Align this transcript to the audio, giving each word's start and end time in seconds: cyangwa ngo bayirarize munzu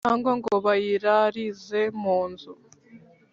cyangwa 0.05 0.31
ngo 0.37 0.53
bayirarize 0.65 1.81
munzu 2.01 2.51